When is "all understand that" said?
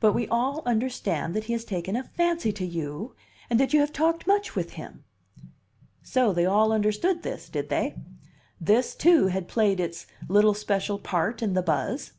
0.28-1.44